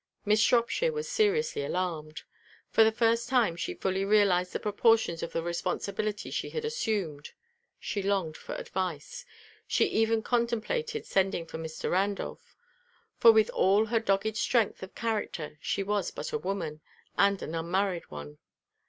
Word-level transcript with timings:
Miss 0.25 0.39
Shropshire 0.39 0.91
was 0.91 1.07
seriously 1.07 1.63
alarmed; 1.63 2.23
for 2.71 2.83
the 2.83 2.91
first 2.91 3.29
time 3.29 3.55
she 3.55 3.75
fully 3.75 4.03
realised 4.03 4.51
the 4.51 4.59
proportions 4.59 5.21
of 5.21 5.31
the 5.31 5.43
responsibility 5.43 6.31
she 6.31 6.49
had 6.49 6.65
assumed. 6.65 7.33
She 7.79 8.01
longed 8.01 8.35
for 8.35 8.55
advice. 8.55 9.27
She 9.67 9.85
even 9.85 10.23
contemplated 10.23 11.05
sending 11.05 11.45
for 11.45 11.59
Mr. 11.59 11.91
Randolph; 11.91 12.55
for 13.19 13.31
with 13.31 13.51
all 13.51 13.85
her 13.85 13.99
dogged 13.99 14.37
strength 14.37 14.81
of 14.81 14.95
character 14.95 15.59
she 15.61 15.83
was 15.83 16.09
but 16.09 16.33
a 16.33 16.39
woman, 16.39 16.81
and 17.15 17.39
an 17.43 17.53
unmarried 17.53 18.09
one. 18.09 18.39